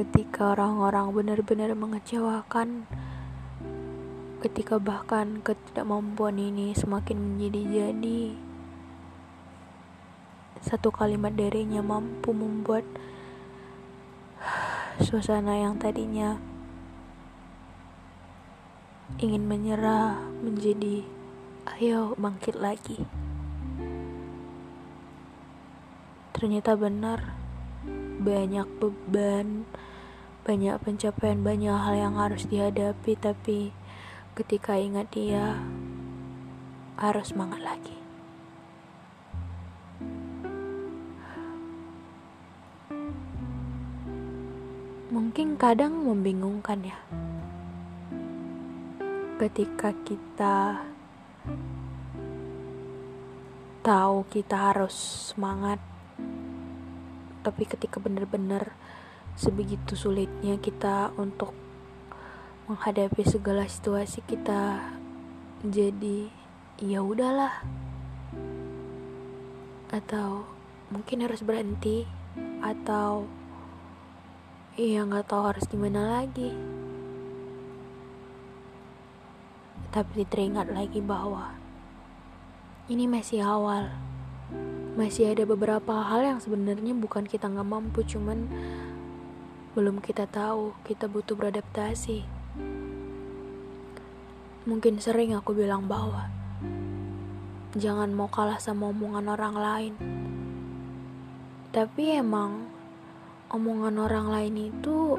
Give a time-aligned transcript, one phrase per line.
[0.00, 2.88] ketika orang-orang benar-benar mengecewakan,
[4.40, 8.32] ketika bahkan ketidakmampuan ini semakin menjadi-jadi,
[10.64, 12.88] satu kalimat darinya mampu membuat
[15.04, 16.40] suasana yang tadinya
[19.20, 21.04] ingin menyerah menjadi
[21.76, 23.04] ayo bangkit lagi.
[26.32, 27.36] Ternyata benar,
[28.20, 29.68] banyak beban,
[30.50, 33.70] banyak pencapaian, banyak hal yang harus dihadapi, tapi
[34.34, 35.62] ketika ingat dia,
[36.98, 37.94] harus semangat lagi.
[45.14, 46.98] Mungkin kadang membingungkan ya,
[49.38, 50.82] ketika kita
[53.86, 55.78] tahu kita harus semangat
[57.46, 58.74] tapi ketika benar-benar
[59.40, 61.56] sebegitu sulitnya kita untuk
[62.68, 64.92] menghadapi segala situasi kita
[65.64, 66.28] jadi
[66.76, 67.64] ya udahlah.
[69.88, 70.44] Atau
[70.92, 72.04] mungkin harus berhenti
[72.60, 73.24] atau
[74.76, 76.52] iya nggak tahu harus gimana lagi.
[79.88, 81.56] Tapi teringat lagi bahwa
[82.92, 83.88] ini masih awal.
[85.00, 88.44] Masih ada beberapa hal yang sebenarnya bukan kita nggak mampu cuman
[89.78, 92.26] belum kita tahu kita butuh beradaptasi
[94.66, 96.26] mungkin sering aku bilang bahwa
[97.78, 99.94] jangan mau kalah sama omongan orang lain
[101.70, 102.66] tapi emang
[103.50, 105.18] omongan orang lain itu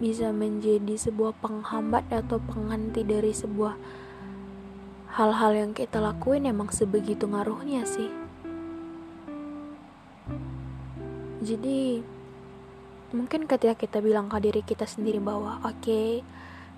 [0.00, 3.76] bisa menjadi sebuah penghambat atau pengganti dari sebuah
[5.12, 8.08] hal-hal yang kita lakuin emang sebegitu ngaruhnya sih.
[11.44, 12.00] Jadi
[13.10, 16.22] mungkin ketika kita bilang ke diri kita sendiri bahwa oke okay,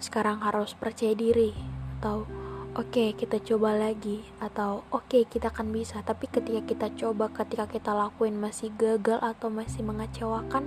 [0.00, 1.52] sekarang harus percaya diri
[2.00, 2.24] atau
[2.72, 6.00] oke okay, kita coba lagi atau oke okay, kita akan bisa.
[6.00, 10.64] Tapi ketika kita coba ketika kita lakuin masih gagal atau masih mengecewakan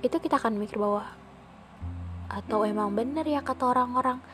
[0.00, 1.04] itu kita akan mikir bahwa
[2.32, 4.24] atau emang bener ya kata orang-orang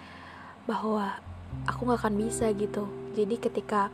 [0.71, 1.19] bahwa
[1.66, 2.87] aku gak akan bisa gitu.
[3.19, 3.91] Jadi ketika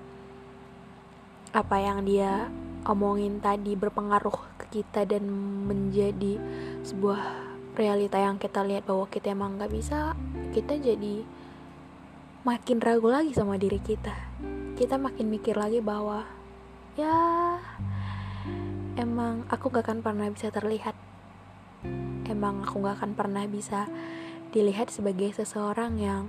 [1.57, 2.53] apa yang dia
[2.85, 5.29] omongin tadi berpengaruh kita dan
[5.69, 6.41] menjadi
[6.81, 7.21] sebuah
[7.77, 10.17] realita yang kita lihat bahwa kita emang gak bisa
[10.57, 11.25] kita jadi
[12.49, 14.17] makin ragu lagi sama diri kita
[14.81, 16.25] kita makin mikir lagi bahwa
[16.97, 17.61] ya
[18.97, 20.97] emang aku gak akan pernah bisa terlihat
[22.33, 23.85] emang aku gak akan pernah bisa
[24.53, 26.29] dilihat sebagai seseorang yang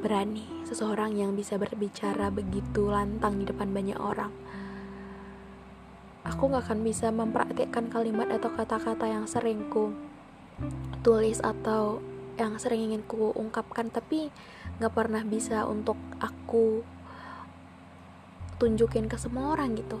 [0.00, 4.32] berani, seseorang yang bisa berbicara begitu lantang di depan banyak orang.
[6.28, 9.92] Aku gak akan bisa mempraktikkan kalimat atau kata-kata yang sering ku
[11.00, 12.04] tulis atau
[12.36, 14.28] yang sering ingin ku ungkapkan tapi
[14.80, 16.84] gak pernah bisa untuk aku
[18.60, 19.96] tunjukin ke semua orang gitu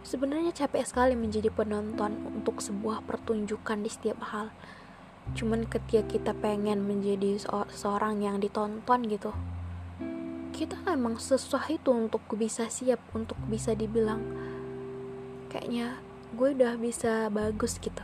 [0.00, 4.48] Sebenarnya capek sekali menjadi penonton untuk sebuah pertunjukan di setiap hal.
[5.36, 7.36] Cuman ketika kita pengen menjadi
[7.68, 9.30] seorang yang ditonton gitu,
[10.56, 14.24] kita emang sesusah itu untuk bisa siap, untuk bisa dibilang
[15.50, 15.98] kayaknya
[16.38, 18.02] gue udah bisa bagus gitu.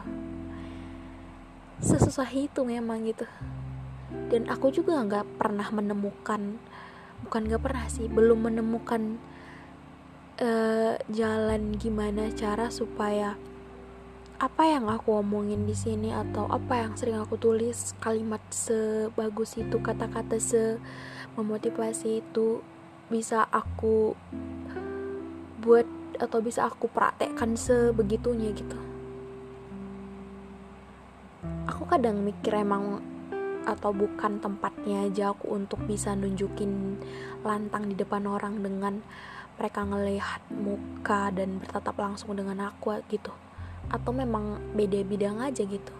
[1.78, 3.25] Sesusah itu memang gitu.
[4.28, 6.58] Dan aku juga nggak pernah menemukan,
[7.22, 9.22] bukan nggak pernah sih, belum menemukan
[10.43, 13.38] uh, jalan gimana cara supaya
[14.37, 19.81] apa yang aku omongin di sini atau apa yang sering aku tulis kalimat sebagus itu
[19.81, 20.76] kata-kata se
[21.40, 22.60] memotivasi itu
[23.08, 24.12] bisa aku
[25.64, 25.88] buat
[26.19, 28.79] atau bisa aku praktekkan sebegitunya gitu.
[31.71, 33.01] Aku kadang mikir emang
[33.67, 37.03] atau bukan tempatnya aja aku untuk bisa nunjukin
[37.43, 39.03] lantang di depan orang dengan
[39.59, 43.35] mereka ngelihat muka dan bertatap langsung dengan aku gitu.
[43.91, 45.95] Atau memang beda bidang aja gitu.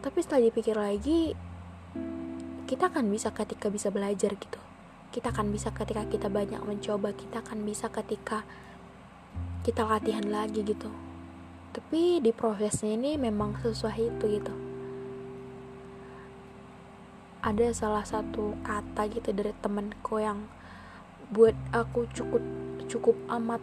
[0.00, 1.32] Tapi setelah dipikir lagi
[2.68, 4.60] kita akan bisa ketika bisa belajar gitu.
[5.10, 8.46] Kita akan bisa ketika kita banyak mencoba kita akan bisa ketika
[9.60, 10.88] kita latihan lagi gitu.
[11.76, 14.54] Tapi di prosesnya ini memang sesuai itu gitu.
[17.44, 20.48] Ada salah satu kata gitu dari temenku yang
[21.28, 22.40] buat aku cukup
[22.88, 23.60] cukup amat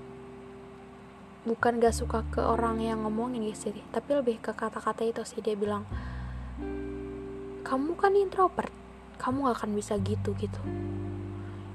[1.49, 3.81] bukan gak suka ke orang yang ngomongin gitu sih.
[3.89, 5.89] Tapi lebih ke kata-kata itu sih dia bilang
[7.65, 8.71] kamu kan introvert
[9.17, 10.61] kamu gak akan bisa gitu gitu.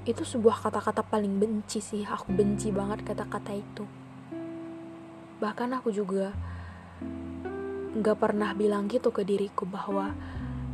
[0.07, 3.83] Itu sebuah kata-kata paling benci sih aku benci banget kata-kata itu
[5.43, 6.31] bahkan aku juga
[7.99, 10.15] gak pernah bilang gitu ke diriku bahwa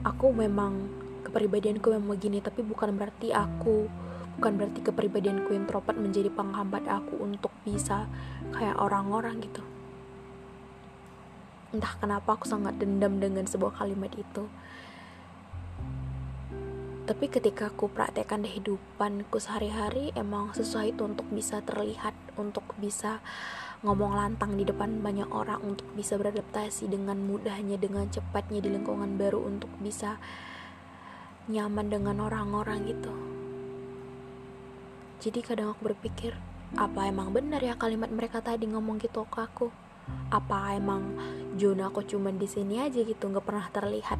[0.06, 0.86] aku memang
[1.26, 3.90] kepribadianku memang begini tapi bukan berarti aku
[4.38, 8.08] bukan berarti kepribadianku introvert menjadi penghambat aku untuk bisa
[8.56, 9.60] kayak orang-orang gitu.
[11.76, 14.48] Entah kenapa aku sangat dendam dengan sebuah kalimat itu.
[17.04, 23.20] Tapi ketika aku praktekkan kehidupanku sehari-hari emang sesuai itu untuk bisa terlihat untuk bisa
[23.80, 29.16] ngomong lantang di depan banyak orang untuk bisa beradaptasi dengan mudahnya dengan cepatnya di lingkungan
[29.16, 30.20] baru untuk bisa
[31.48, 33.16] nyaman dengan orang-orang gitu.
[35.24, 36.36] Jadi kadang aku berpikir
[36.76, 39.72] apa emang benar ya kalimat mereka tadi ngomong gitu ke aku?
[40.28, 41.16] Apa emang
[41.56, 44.20] zona aku cuman di sini aja gitu nggak pernah terlihat?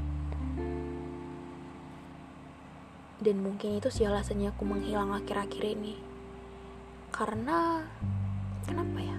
[3.20, 6.00] Dan mungkin itu sih alasannya aku menghilang akhir-akhir ini.
[7.12, 7.84] Karena
[8.64, 9.19] kenapa ya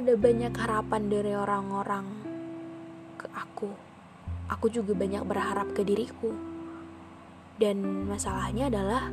[0.00, 2.06] ada banyak harapan dari orang-orang
[3.20, 3.94] ke aku
[4.48, 6.32] aku juga banyak berharap ke diriku.
[7.54, 9.08] Dan masalahnya adalah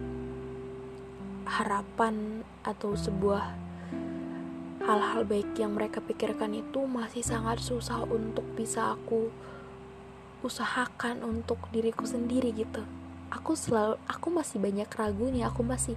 [1.45, 3.54] harapan atau sebuah
[4.81, 9.30] hal-hal baik yang mereka pikirkan itu masih sangat susah untuk bisa aku
[10.42, 12.81] usahakan untuk diriku sendiri gitu.
[13.30, 15.95] Aku selalu aku masih banyak ragunya, aku masih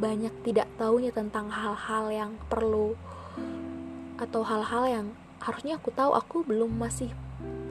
[0.00, 2.96] banyak tidak tahunya tentang hal-hal yang perlu
[4.18, 5.06] atau hal-hal yang
[5.38, 7.14] harusnya aku tahu aku belum masih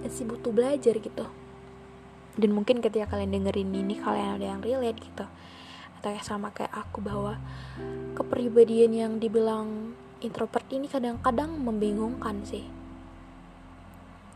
[0.01, 1.27] masih butuh belajar gitu.
[2.37, 5.25] Dan mungkin ketika kalian dengerin ini kalian ada yang relate gitu.
[5.99, 7.35] Atau ya sama kayak aku bahwa
[8.15, 12.63] kepribadian yang dibilang introvert ini kadang-kadang membingungkan sih.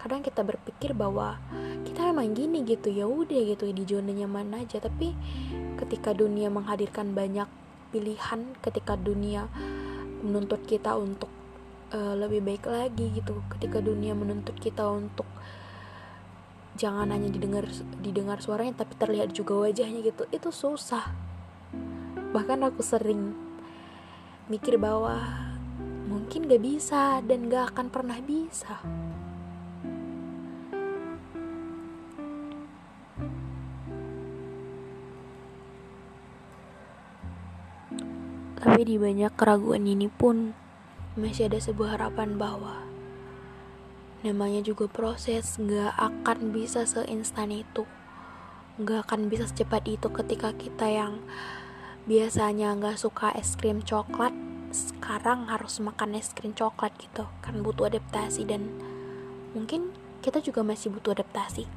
[0.02, 1.38] Kadang kita berpikir bahwa
[1.86, 4.82] kita memang gini gitu ya udah gitu di zona nyaman aja.
[4.82, 5.14] Tapi
[5.78, 7.46] ketika dunia menghadirkan banyak
[7.94, 9.46] pilihan ketika dunia
[10.26, 11.30] menuntut kita untuk
[11.92, 15.28] uh, lebih baik lagi gitu ketika dunia menuntut kita untuk
[16.80, 17.68] jangan hanya didengar
[18.00, 20.24] didengar suaranya tapi terlihat juga wajahnya gitu.
[20.32, 21.12] Itu susah.
[22.32, 23.36] Bahkan aku sering
[24.48, 25.20] mikir bahwa
[26.08, 28.80] mungkin gak bisa dan gak akan pernah bisa.
[38.62, 40.54] Tapi di banyak keraguan ini pun
[41.20, 42.88] masih ada sebuah harapan bahwa
[44.24, 47.84] namanya juga proses nggak akan bisa seinstan itu.
[48.80, 51.20] Nggak akan bisa secepat itu ketika kita yang
[52.08, 54.34] biasanya nggak suka es krim coklat
[54.72, 57.28] sekarang harus makan es krim coklat gitu.
[57.44, 58.72] Kan butuh adaptasi dan
[59.52, 59.92] mungkin
[60.24, 61.68] kita juga masih butuh adaptasi.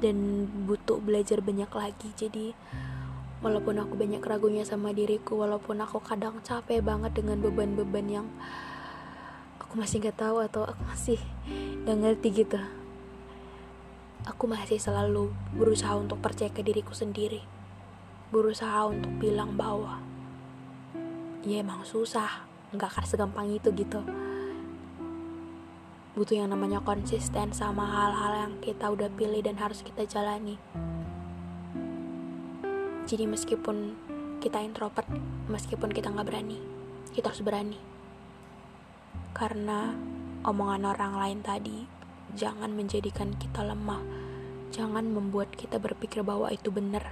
[0.00, 2.08] Dan butuh belajar banyak lagi.
[2.16, 2.54] Jadi
[3.40, 8.26] walaupun aku banyak ragunya sama diriku walaupun aku kadang capek banget dengan beban-beban yang
[9.56, 11.20] aku masih nggak tahu atau aku masih
[11.84, 12.60] nggak ngerti gitu.
[14.28, 17.40] Aku masih selalu berusaha untuk percaya ke diriku sendiri.
[18.28, 20.04] Berusaha untuk bilang bahwa
[21.40, 22.44] ya emang susah.
[22.76, 24.04] Nggak akan segampang itu gitu.
[26.12, 30.60] Butuh yang namanya konsisten sama hal-hal yang kita udah pilih dan harus kita jalani
[33.10, 33.98] jadi meskipun
[34.38, 35.10] kita introvert
[35.50, 36.62] meskipun kita nggak berani
[37.10, 37.78] kita harus berani
[39.34, 39.98] karena
[40.46, 42.00] omongan orang lain tadi
[42.34, 44.02] jangan menjadikan kita lemah.
[44.70, 47.02] Jangan membuat kita berpikir bahwa itu benar.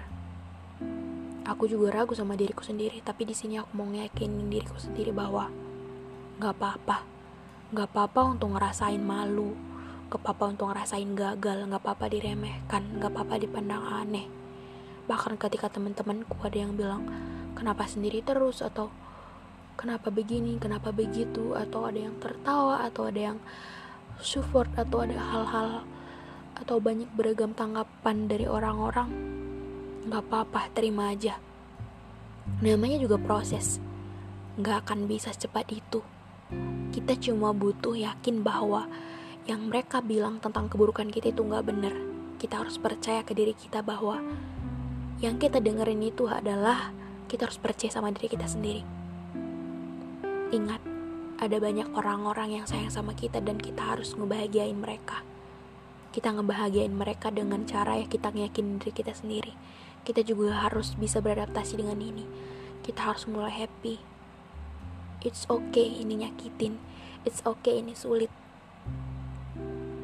[1.48, 5.48] Aku juga ragu sama diriku sendiri, tapi di sini aku mau ngeyakinin diriku sendiri bahwa
[6.38, 7.02] nggak apa-apa,
[7.72, 9.56] nggak apa-apa untuk ngerasain malu,
[10.06, 14.37] nggak apa-apa untuk ngerasain gagal, nggak apa-apa diremehkan, nggak apa-apa dipandang aneh.
[15.08, 17.08] Bahkan ketika teman-temanku ada yang bilang,
[17.56, 18.60] kenapa sendiri terus?
[18.60, 18.92] atau
[19.80, 20.60] kenapa begini?
[20.60, 21.56] Kenapa begitu?
[21.56, 23.38] Atau ada yang tertawa atau ada yang
[24.20, 25.88] support atau ada hal-hal
[26.58, 29.08] atau banyak beragam tanggapan dari orang-orang
[30.04, 31.40] nggak apa-apa terima aja.
[32.60, 33.80] Namanya juga proses.
[34.60, 36.04] Nggak akan bisa secepat itu.
[36.92, 38.90] Kita cuma butuh yakin bahwa
[39.48, 41.94] yang mereka bilang tentang keburukan kita itu nggak bener
[42.38, 44.22] kita harus percaya ke diri kita bahwa
[45.18, 46.94] yang kita dengerin itu adalah
[47.26, 48.86] kita harus percaya sama diri kita sendiri.
[50.54, 50.78] Ingat
[51.42, 55.26] ada banyak orang-orang yang sayang sama kita dan kita harus ngebahagiain mereka.
[56.14, 59.52] Kita ngebahagiain mereka dengan cara ya kita ngeyakinin diri kita sendiri.
[60.06, 62.24] Kita juga harus bisa beradaptasi dengan ini.
[62.86, 63.98] Kita harus mulai happy.
[65.26, 66.78] It's okay ini nyakitin.
[67.26, 68.30] It's okay ini sulit.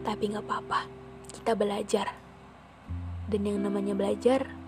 [0.03, 0.91] Tapi nggak apa-apa.
[1.31, 2.19] Kita belajar.
[3.31, 4.64] Dan yang namanya belajar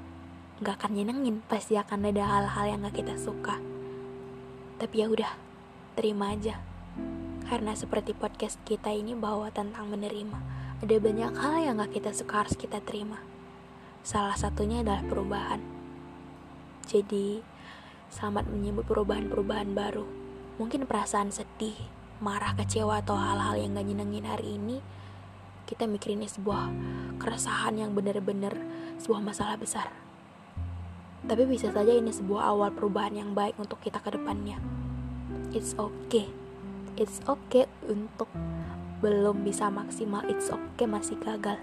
[0.63, 3.61] nggak akan nyenengin pasti akan ada hal-hal yang nggak kita suka
[4.77, 5.33] tapi ya udah
[5.97, 6.61] terima aja
[7.47, 12.45] karena seperti podcast kita ini bahwa tentang menerima ada banyak hal yang gak kita suka
[12.45, 13.17] harus kita terima.
[14.05, 15.65] Salah satunya adalah perubahan.
[16.85, 17.41] Jadi,
[18.13, 20.05] selamat menyebut perubahan-perubahan baru.
[20.61, 21.81] Mungkin perasaan sedih,
[22.21, 24.85] marah, kecewa, atau hal-hal yang gak nyenengin hari ini,
[25.65, 26.69] kita mikirin ini sebuah
[27.25, 28.53] keresahan yang benar-benar
[29.01, 30.06] sebuah masalah besar.
[31.27, 34.63] Tapi bisa saja ini sebuah awal perubahan yang baik untuk kita ke depannya.
[35.51, 36.31] It's okay.
[36.97, 38.31] It's okay untuk
[38.97, 41.61] belum bisa maksimal it's okay masih gagal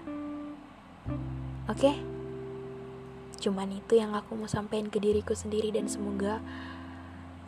[1.66, 1.98] oke okay?
[3.42, 6.38] cuman itu yang aku mau sampaikan ke diriku sendiri dan semoga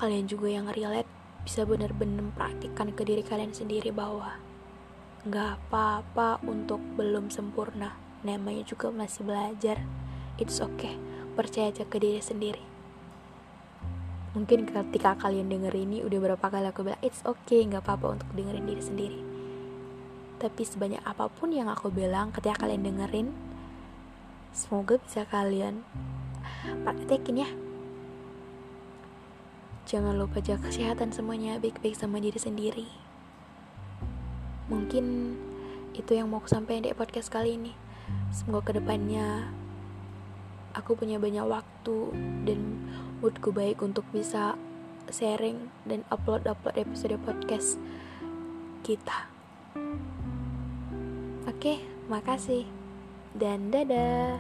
[0.03, 1.07] kalian juga yang relate
[1.47, 4.35] bisa benar-benar praktikkan ke diri kalian sendiri bahwa
[5.23, 7.95] nggak apa-apa untuk belum sempurna
[8.27, 9.87] namanya juga masih belajar
[10.43, 10.99] it's okay
[11.37, 12.65] percaya aja ke diri sendiri
[14.33, 18.29] mungkin ketika kalian denger ini udah berapa kali aku bilang it's okay nggak apa-apa untuk
[18.33, 19.21] dengerin diri sendiri
[20.37, 23.33] tapi sebanyak apa pun yang aku bilang ketika kalian dengerin,
[24.53, 25.81] semoga bisa kalian
[26.85, 27.51] praktekin ya.
[29.89, 32.89] Jangan lupa jaga kesehatan semuanya baik-baik sama diri sendiri.
[34.69, 35.39] Mungkin
[35.97, 37.73] itu yang mau aku sampaikan di podcast kali ini.
[38.29, 39.49] Semoga ke depannya
[40.77, 42.13] aku punya banyak waktu
[42.45, 42.61] dan
[43.25, 44.61] moodku baik untuk bisa
[45.09, 47.81] sharing dan upload-upload episode podcast
[48.85, 49.33] kita.
[51.49, 51.81] Oke,
[52.13, 52.69] makasih.
[53.33, 54.37] Dan dadah.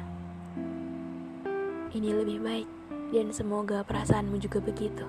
[1.97, 2.69] Ini lebih baik
[3.17, 5.05] dan semoga perasaanmu juga begitu.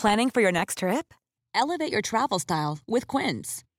[0.00, 1.16] Planning for your next trip?
[1.56, 3.64] Elevate your travel style with Quince.